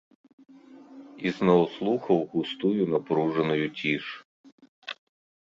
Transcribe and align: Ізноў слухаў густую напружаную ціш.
Ізноў 1.29 1.61
слухаў 1.75 2.19
густую 2.33 2.83
напружаную 2.95 3.61
ціш. 3.77 4.05